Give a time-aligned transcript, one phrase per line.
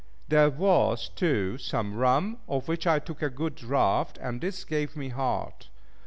[0.29, 4.95] There was, too, some rum, of which I took a good draught, and this gave
[4.97, 5.69] me heart.